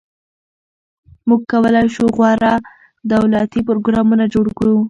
موږ 1.27 1.41
کولای 1.51 1.85
شو 1.95 2.05
غوره 2.15 2.53
دولتي 3.13 3.59
پروګرامونه 3.67 4.23
جوړ 4.33 4.45
کړو. 4.57 4.75